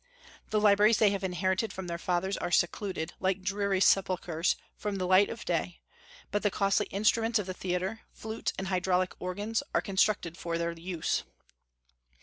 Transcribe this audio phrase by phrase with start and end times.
[0.49, 5.05] The libraries they have inherited from their fathers are secluded, like dreary sepulchres, from the
[5.05, 5.79] light of day;
[6.31, 10.71] but the costly instruments of the theatre flutes and hydraulic organs are constructed for their
[10.71, 11.21] use.